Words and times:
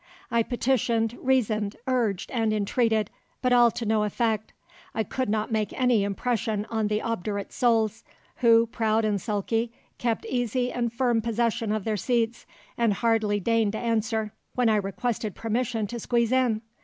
I 0.31 0.41
petitioned, 0.41 1.15
reasoned, 1.21 1.75
urged 1.85 2.31
and 2.31 2.51
entreated, 2.51 3.11
but 3.43 3.53
all 3.53 3.69
to 3.69 3.85
no 3.85 4.01
effect. 4.03 4.51
I 4.95 5.03
could 5.03 5.29
not 5.29 5.51
make 5.51 5.79
any 5.79 6.03
impression 6.03 6.65
on 6.71 6.87
the 6.87 7.03
obdurate 7.03 7.53
souls, 7.53 8.03
who, 8.37 8.65
proud 8.65 9.05
and 9.05 9.21
sulky, 9.21 9.71
kept 9.99 10.25
easy 10.25 10.71
and 10.71 10.91
firm 10.91 11.21
possession 11.21 11.71
of 11.71 11.83
their 11.83 11.97
seats, 11.97 12.47
and 12.79 12.93
hardly 12.93 13.39
deigned 13.39 13.73
to 13.73 13.77
answer, 13.77 14.33
when 14.55 14.69
I 14.69 14.77
requested 14.77 15.35
permission 15.35 15.85
to 15.85 15.99
squeeze 15.99 16.31
in. 16.31 16.63